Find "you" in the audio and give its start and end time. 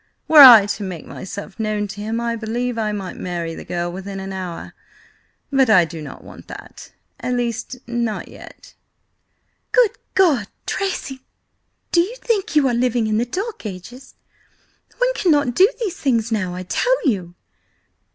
12.01-12.15, 12.55-12.67, 17.07-17.35